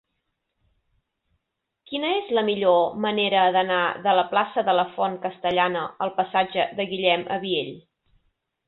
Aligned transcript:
Quina 1.91 2.09
és 2.21 2.31
la 2.37 2.45
millor 2.47 2.81
manera 3.05 3.45
d'anar 3.57 3.83
de 4.09 4.17
la 4.21 4.25
plaça 4.33 4.65
de 4.71 4.77
la 4.81 4.89
Font 4.97 5.21
Castellana 5.29 5.87
al 6.07 6.17
passatge 6.21 6.71
de 6.81 6.91
Guillem 6.95 7.31
Abiell? 7.39 7.75